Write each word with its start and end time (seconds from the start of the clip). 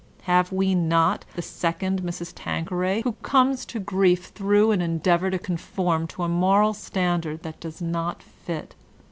Have 0.23 0.51
we 0.51 0.73
not 0.73 1.25
the 1.35 1.43
''Second 1.43 2.01
Mrs. 2.01 2.33
Tanquera/* 2.33 3.03
who 3.03 3.11
comes 3.21 3.67
to 3.67 3.79
grief 3.79 4.31
through 4.33 4.71
an 4.71 4.81
endeavor 4.81 5.29
to 5.29 5.37
conform 5.37 6.07
to 6.07 6.23
a 6.23 6.27
moral 6.27 6.73
standard 6.73 7.43
that 7.43 7.59
does 7.59 7.83
not 7.83 8.23
fit? 8.23 8.73